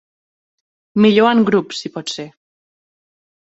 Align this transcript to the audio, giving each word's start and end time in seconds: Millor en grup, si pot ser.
Millor 1.05 1.29
en 1.35 1.45
grup, 1.51 1.77
si 1.83 1.93
pot 1.99 2.17
ser. 2.17 2.27